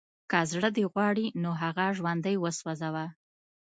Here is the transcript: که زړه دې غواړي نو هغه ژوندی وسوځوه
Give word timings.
که 0.31 0.39
زړه 0.51 0.69
دې 0.75 0.83
غواړي 0.93 1.25
نو 1.43 1.51
هغه 1.61 1.85
ژوندی 1.97 2.35
وسوځوه 2.39 3.05